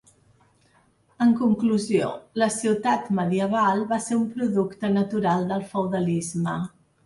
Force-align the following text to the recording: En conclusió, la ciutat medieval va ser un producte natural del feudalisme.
En 1.25 1.35
conclusió, 1.41 2.07
la 2.43 2.49
ciutat 2.57 3.13
medieval 3.19 3.87
va 3.95 4.01
ser 4.09 4.21
un 4.23 4.27
producte 4.35 4.93
natural 4.99 5.49
del 5.55 5.67
feudalisme. 5.77 6.61